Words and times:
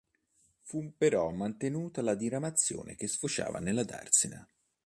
Fu 0.63 0.93
però 0.97 1.29
mantenuta 1.29 2.01
la 2.01 2.15
diramazione 2.15 2.95
che 2.95 3.07
sfociava 3.07 3.59
nella 3.59 3.83
Darsena. 3.83 4.43